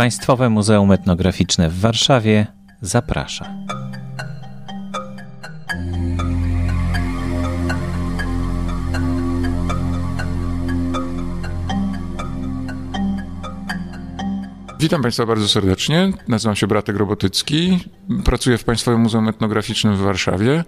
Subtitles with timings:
[0.00, 2.46] Państwowe Muzeum Etnograficzne w Warszawie
[2.80, 3.54] zaprasza.
[14.78, 16.12] Witam Państwa bardzo serdecznie.
[16.28, 17.78] Nazywam się Bratek Robotycki.
[18.24, 20.64] Pracuję w Państwowym Muzeum Etnograficznym w Warszawie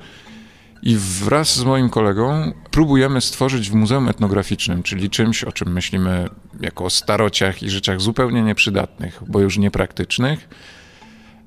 [0.83, 6.29] i wraz z moim kolegą próbujemy stworzyć w Muzeum Etnograficznym, czyli czymś, o czym myślimy
[6.61, 10.49] jako o starociach i rzeczach zupełnie nieprzydatnych, bo już niepraktycznych,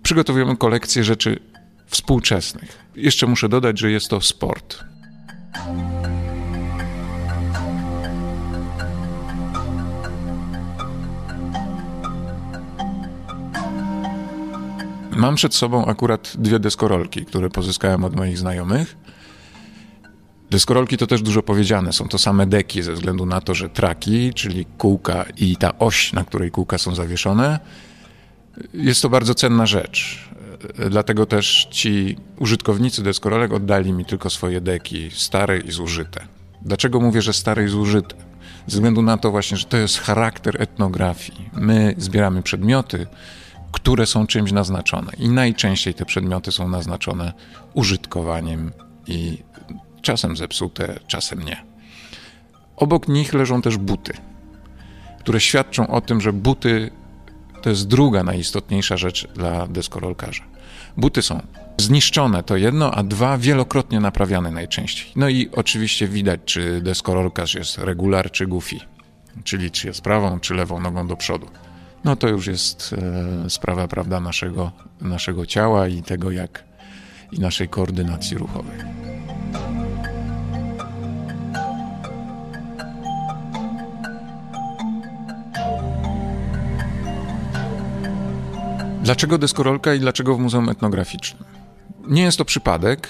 [0.03, 1.39] przygotowujemy kolekcję rzeczy
[1.87, 2.77] współczesnych.
[2.95, 4.83] Jeszcze muszę dodać, że jest to sport.
[15.11, 18.95] Mam przed sobą akurat dwie deskorolki, które pozyskałem od moich znajomych.
[20.55, 21.93] Deskorolki to też dużo powiedziane.
[21.93, 26.13] Są to same deki ze względu na to, że traki, czyli kółka i ta oś,
[26.13, 27.59] na której kółka są zawieszone,
[28.73, 30.29] jest to bardzo cenna rzecz.
[30.89, 36.27] Dlatego też ci użytkownicy deskorolek oddali mi tylko swoje deki, stare i zużyte.
[36.61, 38.15] Dlaczego mówię, że stare i zużyte?
[38.67, 41.49] Ze względu na to właśnie, że to jest charakter etnografii.
[41.53, 43.07] My zbieramy przedmioty,
[43.71, 45.11] które są czymś naznaczone.
[45.17, 47.33] I najczęściej te przedmioty są naznaczone
[47.73, 48.71] użytkowaniem
[49.07, 49.43] i
[50.05, 51.63] czasem zepsute, czasem nie.
[52.75, 54.13] Obok nich leżą też buty,
[55.19, 56.91] które świadczą o tym, że buty
[57.61, 60.43] to jest druga najistotniejsza rzecz dla deskorolkarza.
[60.97, 61.41] Buty są
[61.77, 65.11] zniszczone, to jedno, a dwa wielokrotnie naprawiane najczęściej.
[65.15, 68.79] No i oczywiście widać, czy deskorolkarz jest regular, czy goofy,
[69.43, 71.47] czyli czy jest prawą, czy lewą nogą do przodu
[72.05, 72.95] no to już jest
[73.45, 76.63] e, sprawa, prawda, naszego, naszego ciała i tego, jak
[77.31, 78.77] i naszej koordynacji ruchowej.
[89.05, 91.43] Dlaczego deskorolka i dlaczego w Muzeum Etnograficznym?
[92.07, 93.07] Nie jest to przypadek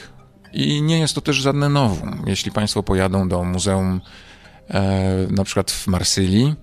[0.53, 2.23] i nie jest to też żadne nowum.
[2.27, 4.01] Jeśli Państwo pojadą do muzeum
[4.69, 6.55] e, na przykład w Marsylii,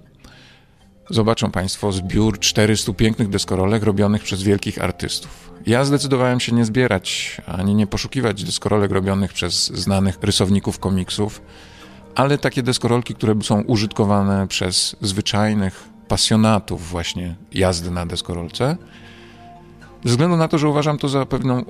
[1.10, 5.52] Zobaczą Państwo zbiór 400 pięknych deskorolek robionych przez wielkich artystów.
[5.66, 11.42] Ja zdecydowałem się nie zbierać ani nie poszukiwać deskorolek robionych przez znanych rysowników komiksów,
[12.14, 18.76] ale takie deskorolki, które są użytkowane przez zwyczajnych pasjonatów właśnie jazdy na deskorolce,
[20.04, 21.64] ze względu na to, że uważam to za pewną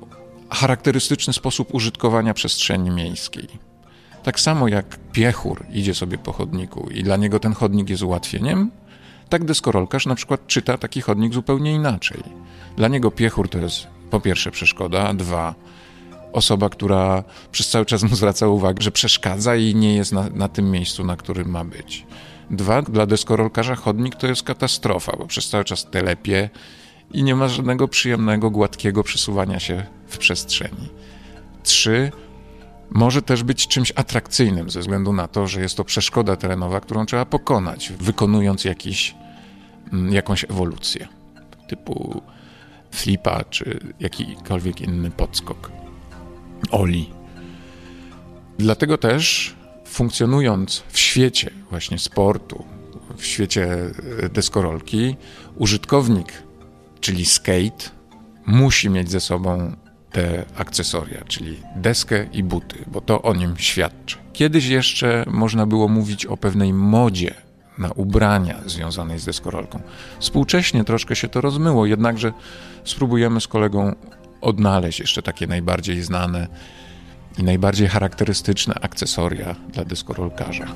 [0.50, 3.48] charakterystyczny sposób użytkowania przestrzeni miejskiej.
[4.22, 8.70] Tak samo jak piechur idzie sobie po chodniku i dla niego ten chodnik jest ułatwieniem,
[9.28, 12.22] tak deskorolkarz na przykład czyta taki chodnik zupełnie inaczej.
[12.76, 15.54] Dla niego piechur to jest po pierwsze przeszkoda, a dwa
[16.32, 20.49] osoba, która przez cały czas mu zwraca uwagę, że przeszkadza i nie jest na, na
[20.49, 22.06] tym miejscu, na którym ma być.
[22.50, 26.50] Dwa, dla deskorolkarza chodnik to jest katastrofa, bo przez cały czas telepie
[27.12, 30.89] i nie ma żadnego przyjemnego, gładkiego przesuwania się w przestrzeni.
[31.62, 32.12] Trzy,
[32.91, 37.06] może też być czymś atrakcyjnym ze względu na to, że jest to przeszkoda terenowa, którą
[37.06, 39.15] trzeba pokonać, wykonując jakiś
[39.93, 41.09] Mm, jakąś ewolucję,
[41.69, 42.23] typu
[42.91, 45.73] flipa czy jakikolwiek inny podskok.
[46.71, 47.11] Oli.
[48.59, 49.55] Dlatego też
[49.87, 52.65] funkcjonując w świecie właśnie sportu,
[53.17, 53.91] w świecie
[54.23, 55.17] e, deskorolki,
[55.56, 56.33] użytkownik,
[57.03, 57.91] czyli skate,
[58.47, 59.77] musi mieć ze sobą
[60.13, 64.17] te akcesoria, czyli deskę i buty, bo to o nim świadczy.
[64.33, 67.35] Kiedyś jeszcze można było mówić o pewnej modzie
[67.79, 69.81] na ubrania związanej z deskorolką.
[70.19, 72.33] Współcześnie troszkę się to rozmyło, jednakże
[72.85, 73.95] spróbujemy z kolegą
[74.41, 76.49] odnaleźć jeszcze takie najbardziej znane
[77.39, 80.67] i najbardziej charakterystyczne akcesoria dla deskorolkarza.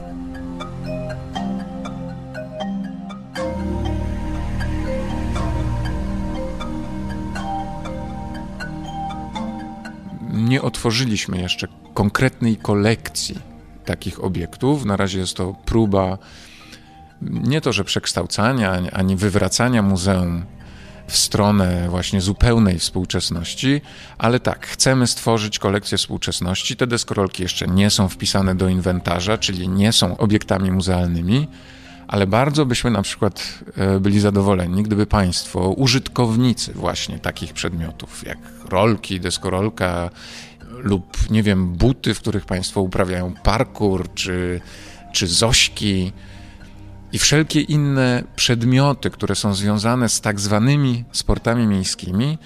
[10.56, 13.38] Nie otworzyliśmy jeszcze konkretnej kolekcji
[13.84, 14.84] takich obiektów.
[14.84, 16.18] Na razie jest to próba
[17.22, 20.44] nie to, że przekształcania, ani wywracania muzeum
[21.06, 23.80] w stronę właśnie zupełnej współczesności,
[24.18, 26.76] ale tak, chcemy stworzyć kolekcję współczesności.
[26.76, 31.48] Te deskorolki jeszcze nie są wpisane do inwentarza, czyli nie są obiektami muzealnymi,
[32.08, 38.38] ale bardzo byśmy na przykład e, byli zadowoleni, gdyby Państwo, użytkownicy właśnie takich przedmiotów, jak
[38.68, 40.10] rolki, deskorolka
[40.70, 44.60] lub, nie wiem, buty, w których Państwo uprawiają parkour, czy,
[45.12, 46.12] czy zośki,
[47.12, 52.38] i wszelkie inne przedmioty, które są związane z tak zwanymi sportami miejskimi,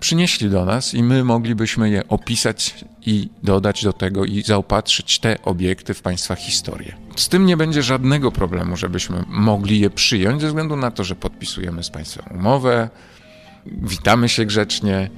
[0.00, 5.42] przynieśli do nas i my moglibyśmy je opisać i dodać do tego i zaopatrzyć te
[5.42, 6.96] obiekty w państwa historię.
[7.16, 11.14] Z tym nie będzie żadnego problemu, żebyśmy mogli je przyjąć, ze względu na to, że
[11.14, 12.90] podpisujemy z państwem umowę,
[13.66, 15.10] witamy się grzecznie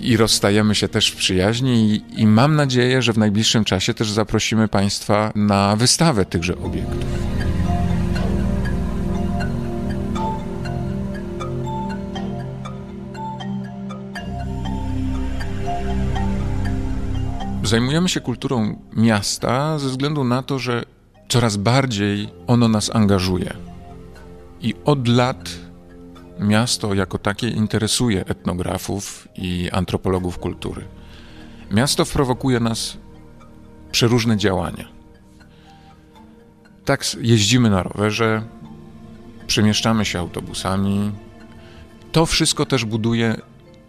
[0.00, 4.10] i rozstajemy się też w przyjaźni i, i mam nadzieję, że w najbliższym czasie też
[4.10, 7.04] zaprosimy państwa na wystawę tychże obiektów.
[17.62, 20.84] Zajmujemy się kulturą miasta ze względu na to, że
[21.28, 23.54] coraz bardziej ono nas angażuje.
[24.60, 25.50] I od lat
[26.40, 30.84] miasto jako takie interesuje etnografów i antropologów kultury.
[31.70, 32.96] Miasto prowokuje nas
[33.92, 34.88] przeróżne działania.
[36.84, 38.42] Tak jeździmy na rowerze,
[39.46, 41.12] przemieszczamy się autobusami.
[42.12, 43.36] To wszystko też buduje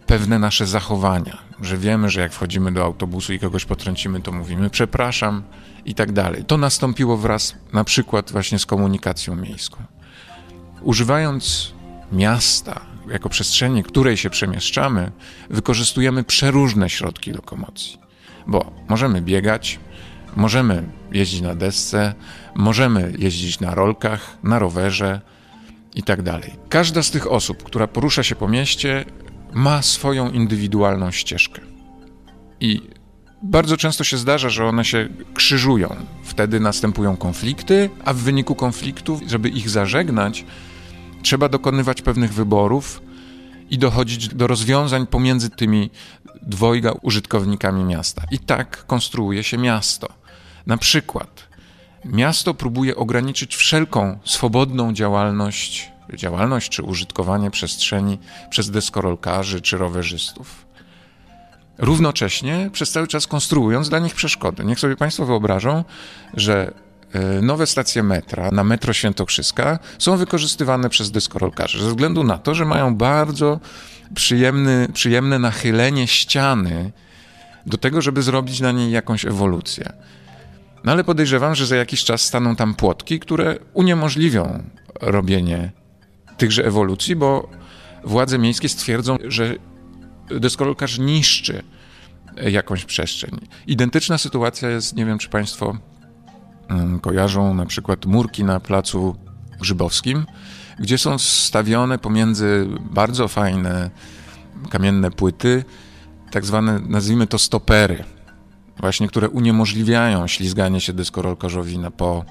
[0.06, 4.70] pewne nasze zachowania, że wiemy, że jak wchodzimy do autobusu i kogoś potrącimy, to mówimy
[4.70, 5.42] przepraszam
[5.84, 6.44] i tak dalej.
[6.44, 9.78] To nastąpiło wraz na przykład właśnie z komunikacją miejską.
[10.82, 11.72] Używając
[12.12, 15.10] miasta jako przestrzeni, której się przemieszczamy,
[15.50, 17.98] wykorzystujemy przeróżne środki lokomocji,
[18.46, 19.80] bo możemy biegać,
[20.36, 20.82] możemy
[21.12, 22.14] jeździć na desce,
[22.54, 25.20] możemy jeździć na rolkach, na rowerze
[25.94, 26.52] i tak dalej.
[26.68, 29.04] Każda z tych osób, która porusza się po mieście,
[29.52, 31.62] ma swoją indywidualną ścieżkę.
[32.60, 32.80] I
[33.42, 35.96] bardzo często się zdarza, że one się krzyżują.
[36.22, 40.44] Wtedy następują konflikty, a w wyniku konfliktów, żeby ich zażegnać,
[41.22, 43.02] trzeba dokonywać pewnych wyborów
[43.70, 45.90] i dochodzić do rozwiązań pomiędzy tymi
[46.42, 48.22] dwojga użytkownikami miasta.
[48.30, 50.08] I tak konstruuje się miasto.
[50.66, 51.48] Na przykład
[52.04, 58.18] miasto próbuje ograniczyć wszelką swobodną działalność działalność czy użytkowanie przestrzeni
[58.50, 60.66] przez deskorolkarzy czy rowerzystów.
[61.78, 64.64] Równocześnie przez cały czas konstruując dla nich przeszkody.
[64.64, 65.84] Niech sobie Państwo wyobrażą,
[66.34, 66.72] że
[67.12, 72.54] e, nowe stacje metra na metro Świętokrzyska są wykorzystywane przez deskorolkarzy ze względu na to,
[72.54, 73.60] że mają bardzo
[74.14, 76.92] przyjemny, przyjemne nachylenie ściany
[77.66, 79.92] do tego, żeby zrobić na niej jakąś ewolucję.
[80.84, 84.62] No ale podejrzewam, że za jakiś czas staną tam płotki, które uniemożliwią
[85.00, 85.70] robienie
[86.38, 87.48] tychże ewolucji, bo
[88.04, 89.54] władze miejskie stwierdzą, że
[90.30, 91.62] deskorolkarz niszczy
[92.36, 93.40] jakąś przestrzeń.
[93.66, 95.78] Identyczna sytuacja jest, nie wiem czy Państwo
[96.68, 99.16] mm, kojarzą na przykład murki na placu
[99.60, 100.26] Grzybowskim,
[100.78, 103.90] gdzie są stawione pomiędzy bardzo fajne
[104.70, 105.64] kamienne płyty,
[106.30, 108.04] tak zwane, nazwijmy to stopery,
[108.80, 112.24] właśnie, które uniemożliwiają ślizganie się deskorolkarzowi na po,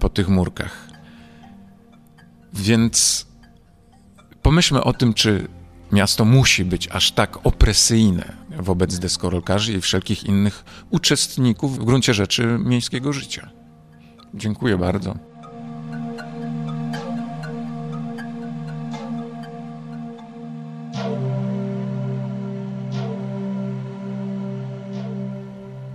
[0.00, 0.83] po tych murkach.
[2.54, 3.26] Więc
[4.42, 5.48] pomyślmy o tym, czy
[5.92, 12.58] miasto musi być aż tak opresyjne wobec deskorolkarzy i wszelkich innych uczestników w gruncie rzeczy
[12.64, 13.50] miejskiego życia.
[14.34, 15.16] Dziękuję bardzo.